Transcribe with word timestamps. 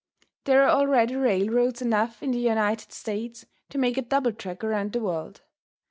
There 0.45 0.63
are 0.63 0.69
already 0.71 1.15
railroads 1.15 1.79
enough 1.79 2.23
in 2.23 2.31
the 2.31 2.39
United 2.39 2.91
States 2.91 3.45
to 3.69 3.77
make 3.77 3.99
a 3.99 4.01
double 4.01 4.31
track 4.33 4.63
around 4.63 4.93
the 4.93 4.99
world. 4.99 5.41